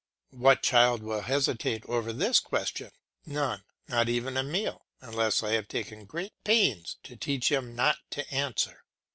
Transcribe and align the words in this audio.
What 0.33 0.63
child 0.63 1.03
will 1.03 1.21
hesitate 1.21 1.83
over 1.85 2.11
this 2.11 2.39
question? 2.39 2.89
None, 3.27 3.63
not 3.87 4.09
even 4.09 4.35
Emile, 4.35 4.87
unless 4.99 5.43
I 5.43 5.51
have 5.51 5.67
taken 5.67 6.05
great 6.05 6.33
pains 6.43 6.97
to 7.03 7.15
teach 7.15 7.51
him 7.51 7.75
not 7.75 7.99
to 8.09 8.27
answer. 8.33 8.83